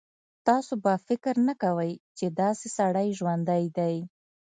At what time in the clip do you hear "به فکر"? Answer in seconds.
0.83-1.35